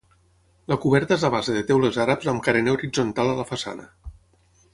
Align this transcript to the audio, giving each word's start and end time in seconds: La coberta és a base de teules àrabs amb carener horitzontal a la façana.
La 0.71 0.77
coberta 0.85 1.17
és 1.21 1.25
a 1.29 1.31
base 1.35 1.57
de 1.57 1.61
teules 1.73 1.99
àrabs 2.07 2.31
amb 2.33 2.45
carener 2.49 2.75
horitzontal 2.79 3.35
a 3.35 3.37
la 3.43 3.47
façana. 3.53 3.87